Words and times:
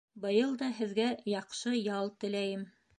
Быйыл 0.23 0.55
да 0.61 0.69
һеҙгә 0.79 1.07
яҡшы 1.35 1.77
ял 1.85 2.13
теләйем. 2.23 2.71